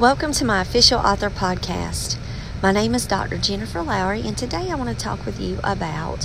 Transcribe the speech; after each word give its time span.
Welcome 0.00 0.32
to 0.32 0.46
my 0.46 0.62
official 0.62 0.98
author 0.98 1.28
podcast. 1.28 2.16
My 2.62 2.72
name 2.72 2.94
is 2.94 3.04
Dr. 3.04 3.36
Jennifer 3.36 3.82
Lowry, 3.82 4.22
and 4.22 4.34
today 4.34 4.70
I 4.70 4.74
want 4.74 4.88
to 4.88 4.96
talk 4.96 5.26
with 5.26 5.38
you 5.38 5.60
about 5.62 6.24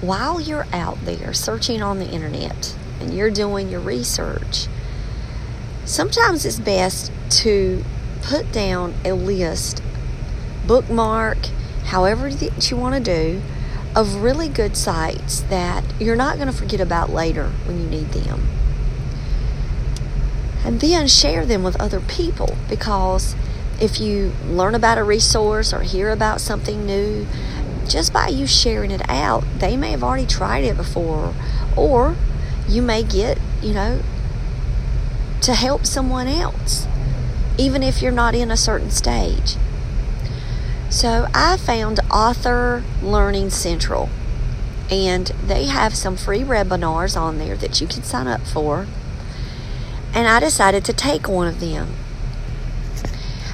while 0.00 0.40
you're 0.40 0.66
out 0.72 0.98
there 1.04 1.32
searching 1.32 1.82
on 1.82 2.00
the 2.00 2.10
internet 2.10 2.76
and 2.98 3.14
you're 3.14 3.30
doing 3.30 3.68
your 3.68 3.78
research, 3.78 4.66
sometimes 5.84 6.44
it's 6.44 6.58
best 6.58 7.12
to 7.42 7.84
put 8.22 8.50
down 8.50 8.92
a 9.04 9.12
list, 9.12 9.84
bookmark, 10.66 11.38
however 11.84 12.28
that 12.28 12.72
you 12.72 12.76
want 12.76 12.96
to 12.96 13.00
do, 13.00 13.40
of 13.94 14.16
really 14.16 14.48
good 14.48 14.76
sites 14.76 15.42
that 15.42 15.84
you're 16.00 16.16
not 16.16 16.38
going 16.38 16.48
to 16.48 16.52
forget 16.52 16.80
about 16.80 17.10
later 17.10 17.50
when 17.66 17.80
you 17.80 17.88
need 17.88 18.08
them. 18.08 18.61
And 20.64 20.80
then 20.80 21.08
share 21.08 21.44
them 21.44 21.62
with 21.62 21.80
other 21.80 22.00
people 22.00 22.56
because 22.68 23.34
if 23.80 24.00
you 24.00 24.32
learn 24.46 24.74
about 24.74 24.98
a 24.98 25.02
resource 25.02 25.72
or 25.72 25.82
hear 25.82 26.10
about 26.10 26.40
something 26.40 26.86
new, 26.86 27.26
just 27.88 28.12
by 28.12 28.28
you 28.28 28.46
sharing 28.46 28.90
it 28.90 29.02
out, 29.08 29.44
they 29.58 29.76
may 29.76 29.90
have 29.90 30.04
already 30.04 30.26
tried 30.26 30.64
it 30.64 30.76
before, 30.76 31.34
or 31.76 32.16
you 32.68 32.80
may 32.80 33.02
get, 33.02 33.38
you 33.60 33.74
know, 33.74 34.00
to 35.40 35.54
help 35.54 35.84
someone 35.84 36.28
else, 36.28 36.86
even 37.58 37.82
if 37.82 38.00
you're 38.00 38.12
not 38.12 38.34
in 38.34 38.50
a 38.50 38.56
certain 38.56 38.90
stage. 38.90 39.56
So 40.88 41.26
I 41.34 41.56
found 41.56 42.00
Author 42.10 42.84
Learning 43.02 43.50
Central, 43.50 44.08
and 44.90 45.26
they 45.44 45.66
have 45.66 45.96
some 45.96 46.16
free 46.16 46.42
webinars 46.42 47.20
on 47.20 47.38
there 47.38 47.56
that 47.56 47.80
you 47.80 47.86
can 47.86 48.02
sign 48.04 48.28
up 48.28 48.42
for. 48.42 48.86
And 50.14 50.28
I 50.28 50.40
decided 50.40 50.84
to 50.86 50.92
take 50.92 51.28
one 51.28 51.48
of 51.48 51.60
them. 51.60 51.94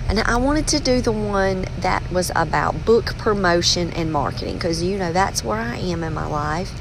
And 0.09 0.21
I 0.21 0.37
wanted 0.37 0.67
to 0.69 0.81
do 0.81 1.01
the 1.01 1.13
one 1.13 1.67
that 1.81 2.11
was 2.11 2.33
about 2.35 2.87
book 2.87 3.17
promotion 3.19 3.91
and 3.93 4.11
marketing 4.11 4.55
because 4.55 4.83
you 4.83 4.97
know 4.97 5.13
that's 5.13 5.45
where 5.45 5.59
I 5.59 5.77
am 5.77 6.03
in 6.03 6.15
my 6.15 6.27
life. 6.27 6.73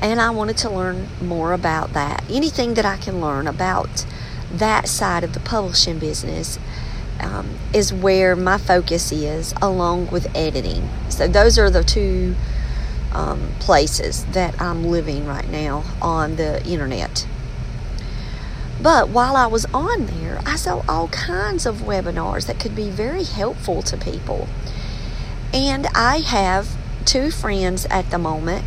And 0.00 0.20
I 0.20 0.30
wanted 0.30 0.56
to 0.58 0.70
learn 0.70 1.08
more 1.22 1.52
about 1.52 1.92
that. 1.92 2.24
Anything 2.30 2.74
that 2.74 2.86
I 2.86 2.96
can 2.96 3.20
learn 3.20 3.46
about 3.46 4.06
that 4.50 4.88
side 4.88 5.24
of 5.24 5.34
the 5.34 5.40
publishing 5.40 5.98
business 5.98 6.58
um, 7.20 7.58
is 7.72 7.92
where 7.92 8.34
my 8.34 8.58
focus 8.58 9.12
is, 9.12 9.54
along 9.60 10.08
with 10.10 10.34
editing. 10.34 10.88
So, 11.08 11.28
those 11.28 11.58
are 11.58 11.70
the 11.70 11.84
two 11.84 12.34
um, 13.12 13.52
places 13.60 14.24
that 14.26 14.60
I'm 14.60 14.84
living 14.84 15.26
right 15.26 15.48
now 15.48 15.84
on 16.02 16.36
the 16.36 16.64
internet. 16.66 17.26
But 18.84 19.08
while 19.08 19.34
I 19.34 19.46
was 19.46 19.64
on 19.72 20.04
there, 20.04 20.42
I 20.44 20.56
saw 20.56 20.82
all 20.86 21.08
kinds 21.08 21.64
of 21.64 21.76
webinars 21.76 22.46
that 22.46 22.60
could 22.60 22.76
be 22.76 22.90
very 22.90 23.24
helpful 23.24 23.80
to 23.80 23.96
people. 23.96 24.46
And 25.54 25.86
I 25.94 26.18
have 26.18 26.76
two 27.06 27.30
friends 27.30 27.86
at 27.86 28.10
the 28.10 28.18
moment. 28.18 28.62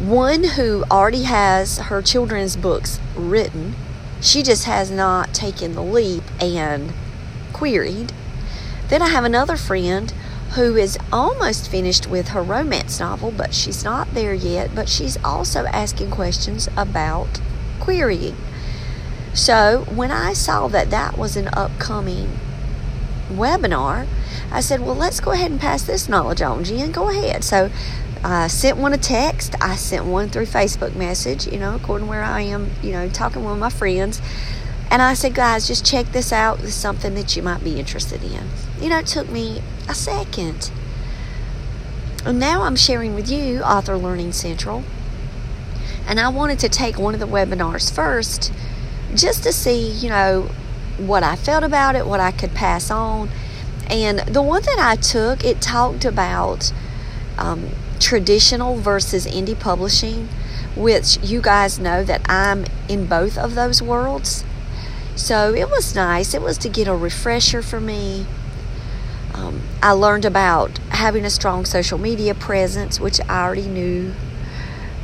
One 0.00 0.42
who 0.42 0.84
already 0.90 1.24
has 1.24 1.76
her 1.76 2.00
children's 2.00 2.56
books 2.56 2.98
written, 3.14 3.74
she 4.22 4.42
just 4.42 4.64
has 4.64 4.90
not 4.90 5.34
taken 5.34 5.74
the 5.74 5.82
leap 5.82 6.24
and 6.40 6.94
queried. 7.52 8.14
Then 8.88 9.02
I 9.02 9.08
have 9.08 9.24
another 9.24 9.58
friend 9.58 10.14
who 10.54 10.76
is 10.76 10.96
almost 11.12 11.70
finished 11.70 12.06
with 12.06 12.28
her 12.28 12.42
romance 12.42 13.00
novel, 13.00 13.32
but 13.32 13.52
she's 13.52 13.84
not 13.84 14.14
there 14.14 14.32
yet, 14.32 14.74
but 14.74 14.88
she's 14.88 15.22
also 15.22 15.66
asking 15.66 16.10
questions 16.10 16.70
about 16.74 17.42
querying. 17.80 18.34
So 19.36 19.84
when 19.94 20.10
I 20.10 20.32
saw 20.32 20.66
that 20.68 20.88
that 20.90 21.18
was 21.18 21.36
an 21.36 21.48
upcoming 21.52 22.38
webinar, 23.28 24.06
I 24.50 24.60
said, 24.60 24.80
well, 24.80 24.94
let's 24.94 25.20
go 25.20 25.32
ahead 25.32 25.50
and 25.50 25.60
pass 25.60 25.82
this 25.82 26.08
knowledge 26.08 26.40
on, 26.40 26.64
Jen. 26.64 26.90
Go 26.90 27.10
ahead. 27.10 27.44
So 27.44 27.70
I 28.24 28.46
sent 28.46 28.78
one 28.78 28.94
a 28.94 28.98
text. 28.98 29.54
I 29.60 29.76
sent 29.76 30.06
one 30.06 30.30
through 30.30 30.46
Facebook 30.46 30.96
message, 30.96 31.46
you 31.46 31.58
know, 31.58 31.76
according 31.76 32.08
where 32.08 32.22
I 32.22 32.40
am, 32.40 32.70
you 32.82 32.92
know, 32.92 33.10
talking 33.10 33.44
with 33.44 33.58
my 33.58 33.68
friends. 33.68 34.22
And 34.90 35.02
I 35.02 35.12
said, 35.12 35.34
guys, 35.34 35.66
just 35.66 35.84
check 35.84 36.06
this 36.12 36.32
out. 36.32 36.60
It's 36.60 36.72
something 36.72 37.14
that 37.14 37.36
you 37.36 37.42
might 37.42 37.62
be 37.62 37.78
interested 37.78 38.22
in. 38.22 38.48
You 38.80 38.88
know, 38.88 39.00
it 39.00 39.06
took 39.06 39.28
me 39.28 39.60
a 39.86 39.94
second. 39.94 40.70
And 42.24 42.38
now 42.38 42.62
I'm 42.62 42.76
sharing 42.76 43.14
with 43.14 43.30
you 43.30 43.60
Author 43.60 43.98
Learning 43.98 44.32
Central. 44.32 44.82
And 46.08 46.18
I 46.18 46.30
wanted 46.30 46.58
to 46.60 46.70
take 46.70 46.98
one 46.98 47.12
of 47.12 47.20
the 47.20 47.26
webinars 47.26 47.92
first 47.92 48.50
just 49.14 49.42
to 49.44 49.52
see, 49.52 49.90
you 49.90 50.08
know, 50.08 50.50
what 50.98 51.22
I 51.22 51.36
felt 51.36 51.64
about 51.64 51.96
it, 51.96 52.06
what 52.06 52.20
I 52.20 52.30
could 52.30 52.54
pass 52.54 52.90
on. 52.90 53.28
And 53.88 54.20
the 54.20 54.42
one 54.42 54.62
that 54.62 54.78
I 54.78 54.96
took, 54.96 55.44
it 55.44 55.60
talked 55.60 56.04
about 56.04 56.72
um, 57.38 57.68
traditional 58.00 58.76
versus 58.76 59.26
indie 59.26 59.58
publishing, 59.58 60.28
which 60.74 61.18
you 61.22 61.40
guys 61.40 61.78
know 61.78 62.02
that 62.04 62.22
I'm 62.28 62.66
in 62.88 63.06
both 63.06 63.38
of 63.38 63.54
those 63.54 63.80
worlds. 63.80 64.44
So 65.14 65.54
it 65.54 65.70
was 65.70 65.94
nice. 65.94 66.34
It 66.34 66.42
was 66.42 66.58
to 66.58 66.68
get 66.68 66.88
a 66.88 66.94
refresher 66.94 67.62
for 67.62 67.80
me. 67.80 68.26
Um, 69.34 69.62
I 69.82 69.92
learned 69.92 70.24
about 70.24 70.78
having 70.90 71.24
a 71.24 71.30
strong 71.30 71.64
social 71.64 71.98
media 71.98 72.34
presence, 72.34 72.98
which 72.98 73.20
I 73.28 73.44
already 73.44 73.68
knew. 73.68 74.14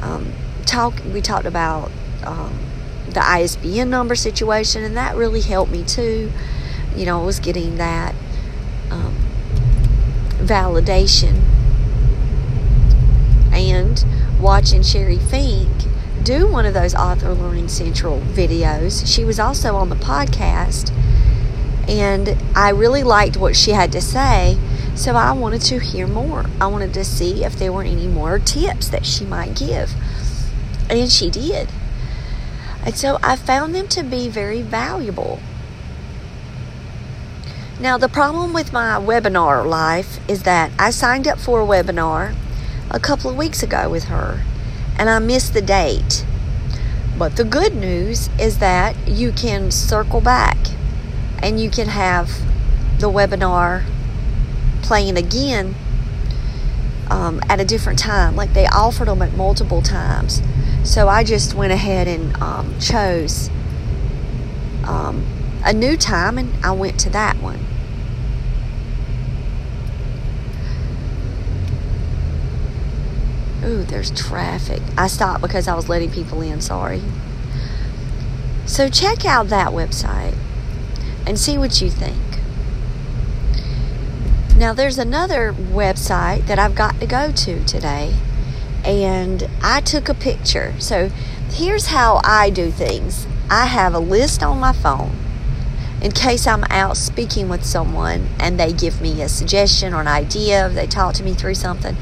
Um, 0.01 0.33
talk. 0.67 0.95
We 1.13 1.21
talked 1.21 1.47
about 1.47 1.91
um, 2.25 2.59
the 3.13 3.25
ISBN 3.25 3.91
number 3.91 4.15
situation, 4.15 4.83
and 4.83 4.97
that 4.97 5.17
really 5.17 5.41
helped 5.41 5.73
me 5.73 5.85
too. 5.85 6.31
You 6.97 7.07
know, 7.07 7.23
I 7.23 7.25
was 7.25 7.41
getting 7.41 7.77
that 7.77 8.15
um, 8.91 9.17
validation 10.39 11.41
and 13.53 14.05
watching 14.41 14.83
Sherry 14.83 15.19
Fink 15.19 15.71
do 16.23 16.47
one 16.47 16.67
of 16.67 16.75
those 16.75 16.95
Author 16.95 17.35
Learning 17.35 17.69
Central 17.69 18.21
videos. 18.21 19.07
She 19.13 19.25
was 19.25 19.39
also 19.41 19.75
on 19.77 19.89
the 19.89 19.97
podcast, 19.97 20.93
and 21.89 22.37
I 22.57 22.71
really 22.71 23.03
liked 23.03 23.37
what 23.37 23.57
she 23.57 23.73
had 23.73 23.93
to 23.93 24.01
say. 24.01 24.59
So 24.95 25.15
I 25.15 25.33
wanted 25.33 25.63
to 25.63 25.79
hear 25.79 26.07
more. 26.07 26.47
I 26.61 26.67
wanted 26.67 26.93
to 26.95 27.05
see 27.05 27.45
if 27.45 27.57
there 27.57 27.73
were 27.73 27.83
any 27.83 28.07
more 28.07 28.39
tips 28.39 28.89
that 28.91 29.07
she 29.07 29.25
might 29.25 29.57
give. 29.57 29.95
And 30.91 31.11
she 31.11 31.31
did. 31.31 31.71
And 32.85 32.97
so 32.97 33.19
I 33.23 33.37
found 33.37 33.75
them 33.75 33.89
to 33.89 34.03
be 34.03 34.29
very 34.29 34.63
valuable. 34.63 35.41
Now, 37.81 37.99
the 37.99 38.09
problem 38.09 38.53
with 38.53 38.73
my 38.73 39.01
webinar 39.01 39.69
life 39.69 40.21
is 40.29 40.45
that 40.45 40.71
I 40.79 40.91
signed 40.91 41.27
up 41.27 41.39
for 41.39 41.61
a 41.61 41.67
webinar 41.67 42.35
a 42.91 43.01
couple 43.01 43.31
of 43.31 43.37
weeks 43.37 43.63
ago 43.63 43.89
with 43.89 44.05
her 44.05 44.45
and 44.99 45.09
I 45.09 45.19
missed 45.19 45.55
the 45.55 45.63
date. 45.63 46.25
But 47.19 47.37
the 47.37 47.45
good 47.45 47.75
news 47.75 48.31
is 48.39 48.59
that 48.59 48.97
you 49.09 49.33
can 49.33 49.71
circle 49.71 50.21
back 50.21 50.57
and 51.43 51.61
you 51.61 51.71
can 51.71 51.89
have 51.89 52.29
the 53.01 53.11
webinar 53.11 53.85
playing 54.83 55.17
again 55.17 55.75
um, 57.11 57.41
at 57.49 57.61
a 57.61 57.65
different 57.65 57.99
time. 57.99 58.37
Like 58.37 58.55
they 58.55 58.67
offered 58.67 59.09
them 59.09 59.23
at 59.23 59.35
multiple 59.35 59.83
times. 59.83 60.41
So 60.85 61.09
I 61.09 61.25
just 61.25 61.55
went 61.55 61.73
ahead 61.73 62.09
and 62.09 62.37
um, 62.43 62.79
chose 62.81 63.51
um, 64.85 65.25
a 65.65 65.73
new 65.73 65.97
time 65.97 66.39
and 66.39 66.53
I 66.65 66.73
went 66.73 66.99
to 67.01 67.11
that 67.11 67.37
one. 67.37 67.61
Ooh, 73.65 73.85
there's 73.85 74.11
traffic. 74.11 74.83
I 74.99 75.07
stopped 75.07 75.41
because 75.41 75.69
I 75.69 75.75
was 75.75 75.89
letting 75.89 76.11
people 76.11 76.43
in, 76.43 76.61
sorry. 76.61 77.01
So 78.67 78.89
check 78.89 79.25
out 79.25 79.49
that 79.49 79.69
website 79.69 80.37
and 81.27 81.39
see 81.39 81.57
what 81.57 81.81
you 81.81 81.89
think. 81.89 82.19
Now, 84.57 84.73
there's 84.73 84.99
another 84.99 85.53
website 85.53 86.47
that 86.47 86.59
I've 86.59 86.75
got 86.75 86.99
to 87.01 87.07
go 87.07 87.31
to 87.33 87.65
today 87.65 88.15
and 88.85 89.49
I 89.63 89.81
took 89.81 90.09
a 90.09 90.15
picture. 90.15 90.75
So 90.79 91.11
here's 91.51 91.87
how 91.87 92.21
I 92.25 92.51
do 92.51 92.71
things 92.71 93.27
I 93.51 93.67
have 93.67 93.95
a 93.95 93.99
list 93.99 94.43
on 94.43 94.59
my 94.59 94.73
phone 94.73 95.17
in 96.03 96.11
case 96.11 96.49
I'm 96.49 96.65
out 96.65 96.97
speaking 96.97 97.49
with 97.49 97.65
someone 97.65 98.27
and 98.41 98.59
they 98.59 98.73
give 98.73 99.01
me 99.01 99.23
a 99.23 99.29
suggestion 99.29 99.95
or 99.95 100.01
an 100.01 100.09
idea, 100.09 100.69
they 100.69 100.89
talk 100.89 101.15
to 101.15 101.23
me 101.23 101.33
through 101.33 101.55
something, 101.55 101.97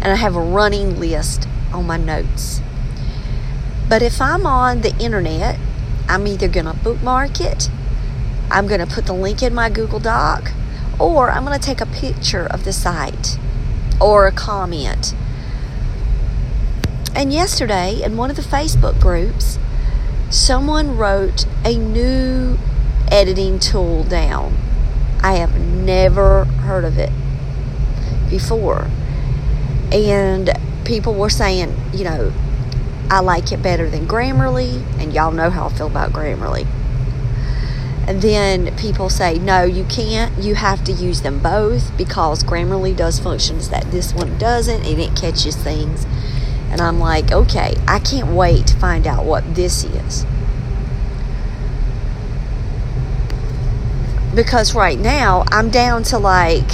and 0.00 0.10
I 0.10 0.14
have 0.14 0.34
a 0.34 0.40
running 0.40 0.98
list 0.98 1.46
on 1.70 1.86
my 1.86 1.98
notes. 1.98 2.62
But 3.90 4.00
if 4.00 4.22
I'm 4.22 4.46
on 4.46 4.80
the 4.80 4.96
internet, 4.98 5.58
I'm 6.08 6.26
either 6.26 6.48
going 6.48 6.64
to 6.64 6.72
bookmark 6.72 7.42
it, 7.42 7.68
I'm 8.50 8.66
going 8.66 8.80
to 8.80 8.86
put 8.86 9.04
the 9.04 9.12
link 9.12 9.42
in 9.42 9.54
my 9.54 9.68
Google 9.68 10.00
Doc, 10.00 10.50
or 10.98 11.30
I'm 11.30 11.44
going 11.44 11.58
to 11.58 11.64
take 11.64 11.82
a 11.82 11.86
picture 11.86 12.46
of 12.46 12.64
the 12.64 12.72
site 12.72 13.36
or 14.00 14.26
a 14.26 14.32
comment 14.32 15.14
and 17.14 17.32
yesterday, 17.32 18.02
in 18.02 18.16
one 18.16 18.30
of 18.30 18.36
the 18.36 18.42
Facebook 18.42 19.00
groups, 19.00 19.58
someone 20.30 20.96
wrote 20.96 21.46
a 21.64 21.76
new 21.76 22.58
editing 23.10 23.58
tool 23.58 24.04
down. 24.04 24.56
I 25.22 25.34
have 25.34 25.60
never 25.60 26.44
heard 26.44 26.84
of 26.84 26.98
it 26.98 27.12
before. 28.30 28.88
And 29.92 30.50
people 30.84 31.14
were 31.14 31.30
saying, 31.30 31.74
you 31.92 32.04
know, 32.04 32.32
I 33.10 33.20
like 33.20 33.52
it 33.52 33.62
better 33.62 33.90
than 33.90 34.06
Grammarly, 34.06 34.82
and 34.98 35.12
y'all 35.12 35.32
know 35.32 35.50
how 35.50 35.66
I 35.66 35.72
feel 35.72 35.86
about 35.86 36.12
Grammarly. 36.12 36.66
And 38.08 38.20
then 38.22 38.74
people 38.76 39.10
say, 39.10 39.38
no, 39.38 39.62
you 39.64 39.84
can't. 39.84 40.36
You 40.42 40.54
have 40.54 40.82
to 40.84 40.92
use 40.92 41.20
them 41.20 41.38
both 41.38 41.96
because 41.96 42.42
Grammarly 42.42 42.96
does 42.96 43.20
functions 43.20 43.68
that 43.68 43.90
this 43.90 44.12
one 44.14 44.38
doesn't, 44.38 44.84
and 44.84 44.98
it 44.98 45.14
catches 45.14 45.54
things. 45.54 46.06
And 46.72 46.80
I'm 46.80 46.98
like, 46.98 47.30
okay, 47.30 47.76
I 47.86 48.00
can't 48.00 48.28
wait 48.28 48.66
to 48.68 48.76
find 48.78 49.06
out 49.06 49.24
what 49.24 49.54
this 49.54 49.84
is. 49.84 50.26
Because 54.34 54.74
right 54.74 54.98
now, 54.98 55.44
I'm 55.48 55.68
down 55.68 56.02
to 56.04 56.18
like 56.18 56.68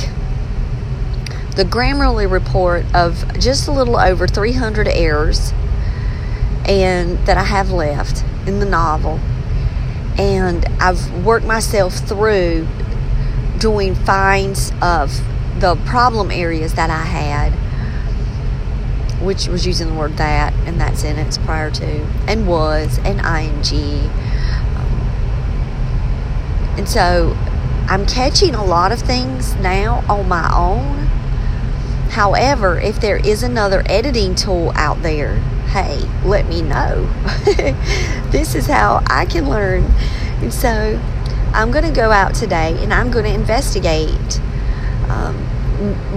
the 1.56 1.64
Grammarly 1.64 2.30
report 2.30 2.84
of 2.94 3.40
just 3.40 3.66
a 3.66 3.72
little 3.72 3.96
over 3.96 4.28
300 4.28 4.86
errors 4.86 5.52
and 6.68 7.18
that 7.26 7.36
I 7.36 7.42
have 7.42 7.72
left 7.72 8.24
in 8.46 8.60
the 8.60 8.66
novel. 8.66 9.18
And 10.16 10.64
I've 10.80 11.24
worked 11.24 11.46
myself 11.46 11.94
through 11.94 12.68
doing 13.58 13.96
finds 13.96 14.70
of 14.80 15.20
the 15.58 15.74
problem 15.86 16.30
areas 16.30 16.74
that 16.74 16.90
I 16.90 17.02
had, 17.02 17.52
which 19.20 19.48
was 19.48 19.66
using 19.66 19.88
the 19.88 19.94
word 19.94 20.16
that 20.16 20.54
in 20.66 20.78
that 20.78 20.96
sentence 20.96 21.38
prior 21.38 21.70
to, 21.70 21.86
and 22.26 22.46
was, 22.46 22.98
and 22.98 23.20
ing. 23.20 24.10
And 26.78 26.88
so 26.88 27.36
I'm 27.88 28.06
catching 28.06 28.54
a 28.54 28.64
lot 28.64 28.92
of 28.92 29.00
things 29.00 29.56
now 29.56 30.04
on 30.08 30.28
my 30.28 30.48
own. 30.54 31.06
However, 32.10 32.78
if 32.78 33.00
there 33.00 33.16
is 33.16 33.42
another 33.42 33.82
editing 33.86 34.34
tool 34.34 34.72
out 34.74 35.02
there, 35.02 35.36
hey, 35.70 35.98
let 36.24 36.46
me 36.46 36.62
know. 36.62 37.10
this 38.30 38.54
is 38.54 38.66
how 38.66 39.02
I 39.06 39.26
can 39.26 39.48
learn. 39.48 39.84
And 40.40 40.52
so 40.52 41.00
I'm 41.52 41.70
going 41.70 41.84
to 41.84 41.90
go 41.90 42.12
out 42.12 42.34
today 42.34 42.76
and 42.82 42.92
I'm 42.94 43.10
going 43.10 43.24
to 43.24 43.32
investigate 43.32 44.40
um, 45.08 45.47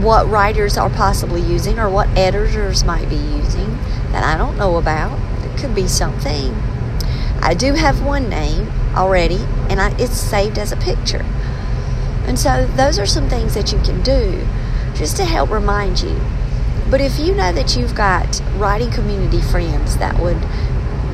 what 0.01 0.27
writers 0.27 0.77
are 0.77 0.89
possibly 0.89 1.41
using 1.41 1.77
or 1.77 1.89
what 1.89 2.07
editors 2.17 2.83
might 2.83 3.07
be 3.09 3.15
using 3.15 3.77
that 4.11 4.23
I 4.23 4.37
don't 4.37 4.57
know 4.57 4.77
about. 4.77 5.19
It 5.45 5.57
could 5.59 5.75
be 5.75 5.87
something. 5.87 6.53
I 7.41 7.53
do 7.53 7.73
have 7.73 8.03
one 8.03 8.29
name 8.29 8.69
already 8.95 9.39
and 9.69 9.79
I, 9.79 9.95
it's 9.99 10.17
saved 10.17 10.57
as 10.57 10.71
a 10.71 10.77
picture. 10.77 11.25
And 12.25 12.37
so 12.39 12.65
those 12.75 12.99
are 12.99 13.05
some 13.05 13.29
things 13.29 13.53
that 13.53 13.71
you 13.71 13.79
can 13.79 14.01
do 14.01 14.47
just 14.95 15.17
to 15.17 15.25
help 15.25 15.49
remind 15.49 16.01
you. 16.01 16.19
But 16.89 17.01
if 17.01 17.19
you 17.19 17.33
know 17.33 17.51
that 17.51 17.75
you've 17.75 17.95
got 17.95 18.41
writing 18.57 18.91
community 18.91 19.41
friends 19.41 19.97
that 19.97 20.19
would 20.19 20.41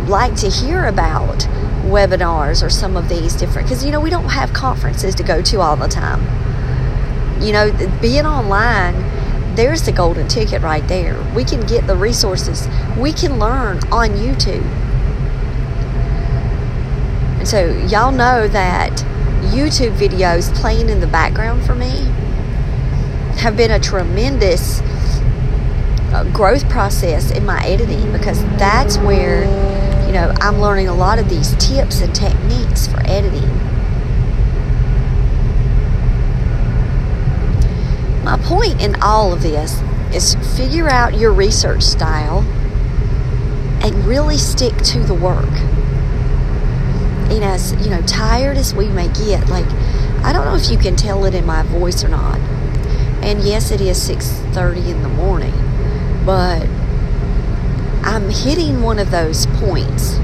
like 0.09 0.35
to 0.37 0.49
hear 0.49 0.85
about 0.85 1.39
webinars 1.85 2.63
or 2.63 2.69
some 2.69 2.97
of 2.97 3.09
these 3.09 3.35
different, 3.35 3.67
because 3.67 3.85
you 3.85 3.91
know, 3.91 3.99
we 3.99 4.09
don't 4.09 4.29
have 4.29 4.53
conferences 4.53 5.15
to 5.15 5.23
go 5.23 5.41
to 5.43 5.61
all 5.61 5.75
the 5.75 5.87
time. 5.87 6.46
You 7.41 7.53
know, 7.53 7.99
being 8.01 8.25
online, 8.25 8.95
there's 9.55 9.83
the 9.83 9.91
golden 9.91 10.27
ticket 10.27 10.61
right 10.61 10.87
there. 10.87 11.19
We 11.35 11.43
can 11.43 11.65
get 11.65 11.87
the 11.87 11.95
resources, 11.95 12.67
we 12.97 13.13
can 13.13 13.39
learn 13.39 13.77
on 13.91 14.09
YouTube. 14.09 14.65
And 17.39 17.47
so, 17.47 17.65
y'all 17.87 18.11
know 18.11 18.47
that 18.47 18.91
YouTube 19.51 19.95
videos 19.97 20.53
playing 20.55 20.89
in 20.89 20.99
the 20.99 21.07
background 21.07 21.65
for 21.65 21.75
me 21.75 22.11
have 23.37 23.55
been 23.55 23.71
a 23.71 23.79
tremendous 23.79 24.81
uh, 26.11 26.23
growth 26.33 26.67
process 26.69 27.31
in 27.31 27.45
my 27.45 27.63
editing 27.65 28.11
because 28.11 28.41
that's 28.57 28.97
where 28.97 29.43
you 30.07 30.13
know 30.13 30.33
I'm 30.41 30.59
learning 30.59 30.87
a 30.87 30.93
lot 30.93 31.19
of 31.19 31.29
these 31.29 31.55
tips 31.55 32.01
and 32.01 32.13
techniques 32.13 32.87
for 32.87 32.99
editing. 33.05 33.49
My 38.27 38.37
point 38.39 38.81
in 38.81 39.01
all 39.01 39.31
of 39.31 39.41
this 39.41 39.81
is 40.13 40.35
figure 40.57 40.89
out 40.89 41.17
your 41.17 41.31
research 41.31 41.81
style 41.81 42.39
and 43.81 43.95
really 44.03 44.37
stick 44.37 44.75
to 44.75 44.99
the 44.99 45.13
work. 45.13 45.47
And 47.31 47.41
as 47.41 47.71
you 47.81 47.89
know 47.89 48.01
tired 48.01 48.57
as 48.57 48.75
we 48.75 48.89
may 48.89 49.07
get 49.13 49.47
like 49.47 49.65
i 50.25 50.33
don't 50.33 50.43
know 50.43 50.55
if 50.55 50.69
you 50.69 50.77
can 50.77 50.97
tell 50.97 51.23
it 51.23 51.35
in 51.35 51.45
my 51.45 51.63
voice 51.63 52.03
or 52.03 52.09
not. 52.09 52.37
And 53.23 53.43
yes 53.43 53.71
it 53.71 53.79
is 53.79 53.97
6.30 54.09 54.89
in 54.89 55.03
the 55.03 55.09
morning 55.09 55.53
but 56.25 56.67
i'm 58.03 58.29
hitting 58.29 58.81
one 58.81 58.99
of 58.99 59.09
those 59.09 59.45
points 59.45 60.17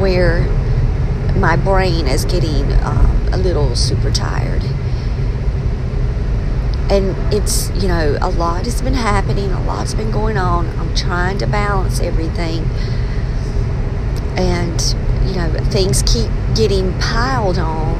where 0.00 0.48
my 1.36 1.54
brain 1.54 2.08
is 2.08 2.24
getting 2.24 2.72
um, 2.82 3.28
a 3.32 3.36
little 3.36 3.76
super 3.76 4.10
tired 4.10 4.64
and 6.90 7.14
it's 7.32 7.70
you 7.82 7.88
know 7.88 8.16
a 8.20 8.30
lot 8.30 8.64
has 8.64 8.80
been 8.80 8.94
happening 8.94 9.50
a 9.52 9.62
lot's 9.64 9.94
been 9.94 10.10
going 10.10 10.36
on 10.36 10.66
i'm 10.78 10.94
trying 10.94 11.36
to 11.36 11.46
balance 11.46 12.00
everything 12.00 12.64
and 14.38 14.94
you 15.28 15.34
know, 15.34 15.52
things 15.64 16.02
keep 16.02 16.30
getting 16.54 16.98
piled 16.98 17.58
on. 17.58 17.96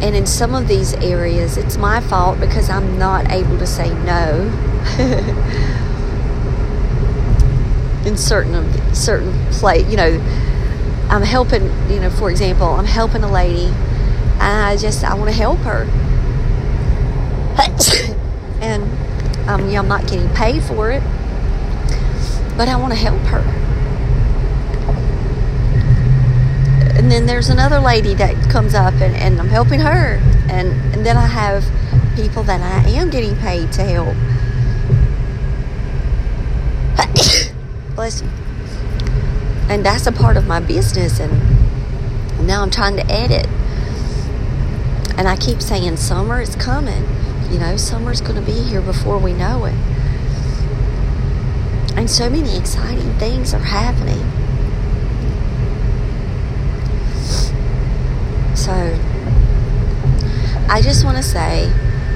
And 0.00 0.14
in 0.14 0.26
some 0.26 0.54
of 0.54 0.68
these 0.68 0.94
areas, 0.94 1.56
it's 1.56 1.76
my 1.76 2.00
fault 2.00 2.40
because 2.40 2.70
I'm 2.70 2.98
not 2.98 3.30
able 3.30 3.58
to 3.58 3.66
say 3.66 3.92
no. 4.04 4.52
in 8.06 8.16
certain 8.16 8.94
certain 8.94 9.32
play, 9.50 9.80
you 9.90 9.96
know, 9.96 10.12
I'm 11.10 11.22
helping. 11.22 11.64
You 11.90 12.00
know, 12.00 12.10
for 12.10 12.30
example, 12.30 12.68
I'm 12.68 12.84
helping 12.84 13.24
a 13.24 13.30
lady. 13.30 13.72
I 14.46 14.76
just 14.76 15.04
I 15.04 15.14
want 15.14 15.30
to 15.30 15.36
help 15.36 15.58
her, 15.60 15.84
and 18.60 18.82
um, 19.48 19.70
know, 19.72 19.78
I'm 19.80 19.88
not 19.88 20.06
getting 20.08 20.28
paid 20.30 20.62
for 20.62 20.90
it 20.90 21.02
but 22.56 22.68
I 22.68 22.76
want 22.76 22.92
to 22.92 22.98
help 22.98 23.20
her. 23.22 23.42
And 26.98 27.12
then 27.12 27.26
there's 27.26 27.50
another 27.50 27.78
lady 27.78 28.14
that 28.14 28.50
comes 28.50 28.74
up 28.74 28.94
and, 28.94 29.14
and 29.14 29.38
I'm 29.38 29.48
helping 29.48 29.80
her. 29.80 30.18
And, 30.48 30.72
and 30.94 31.04
then 31.04 31.18
I 31.18 31.26
have 31.26 31.64
people 32.16 32.42
that 32.44 32.60
I 32.60 32.88
am 32.88 33.10
getting 33.10 33.36
paid 33.36 33.70
to 33.72 33.84
help. 33.84 34.16
Bless 37.94 38.22
you. 38.22 38.28
And 39.68 39.84
that's 39.84 40.06
a 40.06 40.12
part 40.12 40.38
of 40.38 40.46
my 40.46 40.60
business. 40.60 41.20
And 41.20 42.46
now 42.46 42.62
I'm 42.62 42.70
trying 42.70 42.96
to 42.96 43.06
edit. 43.10 43.46
And 45.16 45.26
I 45.26 45.36
keep 45.36 45.62
saying, 45.62 45.96
summer 45.96 46.40
is 46.40 46.54
coming. 46.56 47.04
You 47.50 47.58
know, 47.58 47.76
summer's 47.76 48.20
going 48.20 48.34
to 48.34 48.42
be 48.42 48.60
here 48.62 48.82
before 48.82 49.18
we 49.18 49.32
know 49.32 49.64
it. 49.64 49.74
And 51.96 52.10
so 52.10 52.28
many 52.28 52.56
exciting 52.56 53.14
things 53.18 53.54
are 53.54 53.58
happening. 53.58 54.20
So, 58.54 58.72
I 60.68 60.82
just 60.82 61.04
want 61.04 61.16
to 61.16 61.22
say 61.22 61.72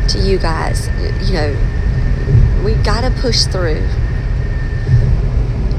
to 0.09 0.19
you 0.19 0.39
guys, 0.39 0.89
you 1.29 1.35
know, 1.35 2.63
we've 2.65 2.85
got 2.85 3.03
to 3.03 3.11
push 3.23 3.45
through. 3.45 3.87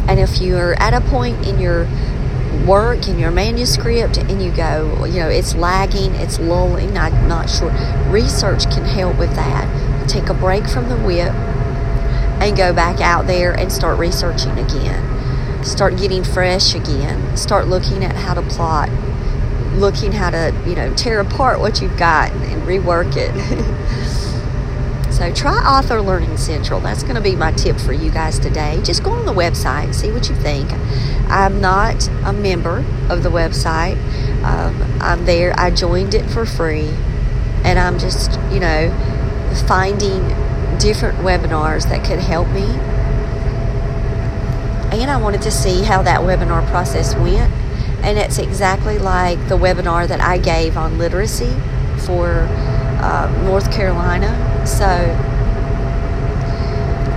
And 0.08 0.20
if 0.20 0.42
you're 0.42 0.74
at 0.82 0.94
a 0.94 1.02
point 1.02 1.46
in 1.46 1.60
your 1.60 1.86
work 2.66 3.08
in 3.08 3.18
your 3.18 3.32
manuscript 3.32 4.18
and 4.18 4.42
you 4.42 4.52
go, 4.52 5.06
you 5.06 5.20
know, 5.20 5.30
it's 5.30 5.56
lagging, 5.56 6.14
it's 6.16 6.40
lulling, 6.40 6.98
I'm 6.98 7.28
not 7.28 7.50
sure, 7.50 7.72
research 8.10 8.66
can 8.66 8.86
help 8.86 9.18
with 9.18 9.34
that. 9.36 10.10
Take 10.10 10.30
a 10.30 10.34
break 10.34 10.68
from 10.68 10.90
the 10.90 10.98
WIP 10.98 11.34
and 12.42 12.58
go 12.58 12.74
back 12.74 13.00
out 13.02 13.28
there 13.28 13.54
and 13.54 13.72
start 13.72 14.00
researching 14.00 14.58
again. 14.58 15.64
Start 15.64 15.98
getting 15.98 16.24
fresh 16.24 16.74
again. 16.74 17.38
Start 17.38 17.68
looking 17.68 18.04
at 18.04 18.16
how 18.16 18.34
to 18.34 18.42
plot, 18.42 18.90
looking 19.74 20.12
how 20.12 20.32
to, 20.32 20.54
you 20.66 20.76
know, 20.76 20.94
tear 20.96 21.20
apart 21.20 21.60
what 21.60 21.82
you've 21.82 21.98
got 21.98 22.32
and 22.32 22.64
rework 22.64 23.14
it. 23.16 23.32
so 25.14 25.32
try 25.34 25.54
Author 25.60 26.02
Learning 26.02 26.36
Central. 26.36 26.80
That's 26.80 27.04
going 27.04 27.16
to 27.16 27.22
be 27.22 27.36
my 27.36 27.52
tip 27.52 27.80
for 27.80 27.94
you 27.94 28.10
guys 28.10 28.40
today. 28.40 28.82
Just 28.84 29.04
go 29.04 29.12
on 29.12 29.26
the 29.28 29.34
website 29.34 29.86
and 29.86 29.96
see 29.96 30.12
what 30.12 30.28
you 30.28 30.36
think. 30.36 30.72
I'm 31.32 31.62
not 31.62 32.08
a 32.26 32.34
member 32.34 32.86
of 33.10 33.24
the 33.24 33.30
website. 33.30 33.96
Um, 34.44 35.02
I'm 35.02 35.26
there. 35.26 35.54
I 35.58 35.72
joined 35.72 36.14
it 36.14 36.30
for 36.30 36.46
free. 36.46 36.90
And 37.64 37.80
I'm 37.80 37.98
just, 38.00 38.34
you 38.52 38.60
know, 38.60 38.90
finding 39.68 40.28
different 40.78 41.20
webinars 41.20 41.90
that 41.90 42.04
could 42.04 42.20
help 42.20 42.48
me. 42.50 42.66
And 44.92 45.10
I 45.10 45.18
wanted 45.18 45.42
to 45.44 45.52
see 45.52 45.84
how 45.84 46.02
that 46.04 46.20
webinar 46.20 46.68
process 46.68 47.16
went 47.16 47.50
And 48.04 48.18
it's 48.18 48.38
exactly 48.38 49.00
like 49.00 49.48
the 49.48 49.58
webinar 49.58 50.08
that 50.08 50.20
I 50.20 50.38
gave 50.38 50.76
on 50.76 50.98
literacy 50.98 51.56
for 52.00 52.48
uh, 53.02 53.42
North 53.46 53.72
Carolina. 53.72 54.68
So 54.68 54.86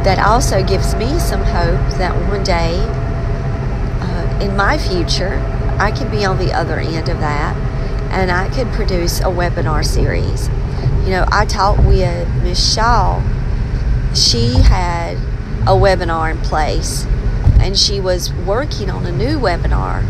that 0.04 0.18
also 0.24 0.62
gives 0.62 0.94
me 0.94 1.18
some 1.18 1.42
hope 1.42 1.98
that 1.98 2.14
one 2.28 2.44
day 2.44 2.78
in 4.40 4.56
my 4.56 4.78
future, 4.78 5.38
I 5.78 5.90
could 5.90 6.10
be 6.10 6.24
on 6.24 6.38
the 6.38 6.52
other 6.52 6.78
end 6.78 7.08
of 7.08 7.20
that 7.20 7.56
and 8.10 8.30
I 8.30 8.48
could 8.48 8.68
produce 8.72 9.20
a 9.20 9.24
webinar 9.24 9.84
series. 9.84 10.48
You 11.04 11.10
know, 11.10 11.24
I 11.28 11.46
talked 11.46 11.84
with 11.84 12.28
Miss 12.42 12.74
Shaw. 12.74 13.22
She 14.14 14.54
had 14.54 15.16
a 15.62 15.74
webinar 15.74 16.30
in 16.30 16.38
place 16.38 17.06
and 17.60 17.76
she 17.76 18.00
was 18.00 18.32
working 18.32 18.90
on 18.90 19.06
a 19.06 19.12
new 19.12 19.38
webinar. 19.38 20.02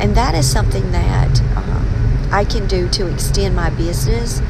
And 0.00 0.14
that 0.14 0.34
is 0.34 0.50
something 0.50 0.92
that 0.92 1.40
um, 1.56 2.28
I 2.30 2.44
can 2.44 2.66
do 2.66 2.88
to 2.90 3.12
extend 3.12 3.56
my 3.56 3.70
business. 3.70 4.40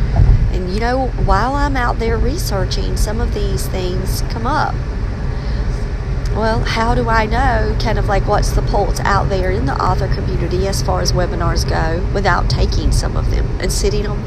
And 0.52 0.72
you 0.72 0.80
know, 0.80 1.08
while 1.24 1.54
I'm 1.54 1.76
out 1.76 1.98
there 1.98 2.18
researching, 2.18 2.96
some 2.96 3.20
of 3.20 3.32
these 3.32 3.68
things 3.68 4.22
come 4.30 4.46
up. 4.46 4.74
Well, 6.36 6.60
how 6.60 6.94
do 6.94 7.08
I 7.08 7.24
know 7.24 7.74
kind 7.80 7.98
of 7.98 8.08
like 8.08 8.26
what's 8.26 8.50
the 8.50 8.60
pulse 8.60 9.00
out 9.00 9.30
there 9.30 9.50
in 9.50 9.64
the 9.64 9.72
author 9.82 10.06
community 10.06 10.68
as 10.68 10.82
far 10.82 11.00
as 11.00 11.12
webinars 11.12 11.66
go 11.66 12.06
without 12.12 12.50
taking 12.50 12.92
some 12.92 13.16
of 13.16 13.30
them 13.30 13.46
and 13.58 13.72
sitting 13.72 14.06
on 14.06 14.20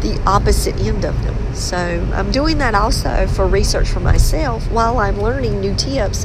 the 0.00 0.22
opposite 0.24 0.76
end 0.76 1.04
of 1.04 1.24
them? 1.24 1.56
So 1.56 1.76
I'm 2.14 2.30
doing 2.30 2.58
that 2.58 2.76
also 2.76 3.26
for 3.26 3.48
research 3.48 3.88
for 3.88 3.98
myself 3.98 4.70
while 4.70 4.98
I'm 4.98 5.20
learning 5.20 5.60
new 5.60 5.74
tips 5.74 6.24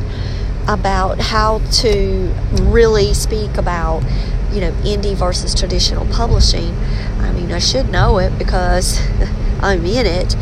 about 0.68 1.20
how 1.20 1.58
to 1.58 2.36
really 2.62 3.16
speak 3.16 3.58
about 3.58 4.04
you 4.52 4.62
know 4.62 4.72
indie 4.84 5.16
versus 5.16 5.56
traditional 5.56 6.06
publishing. 6.14 6.76
I 7.18 7.32
mean, 7.32 7.52
I 7.52 7.58
should 7.58 7.90
know 7.90 8.20
it 8.20 8.38
because 8.38 9.02
I'm 9.60 9.88
in 9.88 10.06
it, 10.06 10.36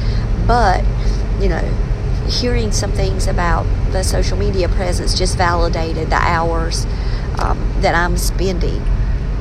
but 0.46 0.84
you 1.40 1.48
know, 1.48 1.64
hearing 2.28 2.74
some 2.74 2.92
things 2.92 3.28
about 3.28 3.66
the 3.92 4.04
social 4.04 4.38
media 4.38 4.70
presence 4.70 5.18
just 5.18 5.38
validated 5.38 6.10
the 6.10 6.16
hours 6.16 6.86
um, 7.40 7.58
that 7.82 7.96
I'm 7.96 8.18
spending 8.18 8.82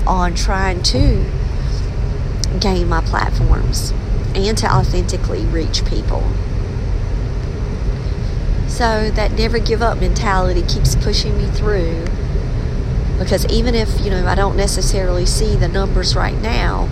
on 0.06 0.34
trying 0.34 0.82
to 0.84 1.24
gain 2.60 2.88
my 2.88 3.00
platforms 3.02 3.92
and 4.34 4.56
to 4.58 4.72
authentically 4.72 5.44
reach 5.46 5.84
people. 5.84 6.22
So 8.68 9.10
that 9.10 9.32
never 9.32 9.58
give 9.58 9.82
up 9.82 9.98
mentality 9.98 10.62
keeps 10.62 10.94
pushing 10.96 11.36
me 11.36 11.46
through 11.46 12.06
because 13.18 13.44
even 13.46 13.74
if, 13.74 14.00
you 14.00 14.10
know, 14.10 14.26
I 14.26 14.36
don't 14.36 14.56
necessarily 14.56 15.26
see 15.26 15.56
the 15.56 15.66
numbers 15.66 16.14
right 16.14 16.40
now, 16.40 16.88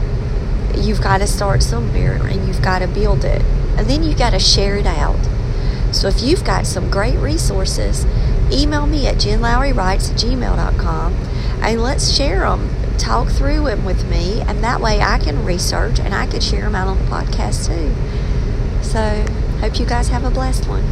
you've 0.77 1.01
got 1.01 1.19
to 1.19 1.27
start 1.27 1.63
somewhere 1.63 2.15
and 2.15 2.47
you've 2.49 2.63
got 2.63 2.81
to 2.81 2.89
build 2.89 3.25
it. 3.25 3.43
And 3.77 3.87
then 3.87 4.03
you've 4.03 4.19
got 4.19 4.31
to 4.31 4.41
share 4.41 4.77
it 4.77 4.87
out. 4.87 5.21
So 5.97 6.09
if 6.09 6.21
you've 6.21 6.45
got 6.45 6.67
some 6.67 6.91
great 6.91 7.17
resources, 7.17 8.05
email 8.53 8.87
me 8.87 9.07
at 9.07 9.17
jenlowrywrites 9.17 10.11
at 10.11 10.19
gmail.com 10.19 11.15
and 11.63 11.83
let's 11.83 12.15
share 12.15 12.41
them. 12.41 12.69
Talk 12.99 13.29
through 13.29 13.65
them 13.65 13.85
with 13.87 14.07
me, 14.07 14.43
and 14.43 14.63
that 14.63 14.83
way 14.83 15.01
I 15.01 15.19
can 15.19 15.43
research 15.43 15.99
and 15.99 16.15
I 16.15 16.27
can 16.27 16.41
share 16.41 16.63
them 16.63 16.75
out 16.75 16.89
on 16.89 16.99
the 16.99 17.05
podcast 17.05 17.67
too. 17.67 17.95
So, 18.83 19.25
hope 19.61 19.81
you 19.81 19.87
guys 19.87 20.09
have 20.09 20.25
a 20.25 20.31
blessed 20.31 20.69
one. 20.69 20.85